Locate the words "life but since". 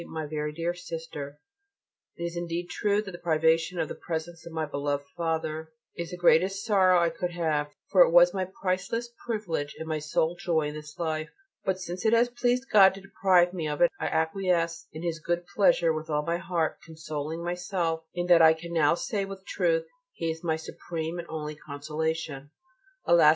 10.97-12.03